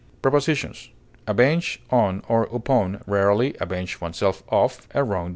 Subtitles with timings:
[0.23, 0.89] Prepositions:
[1.27, 5.29] Avenge on or upon (rarely, avenge oneself of) a wrong doer.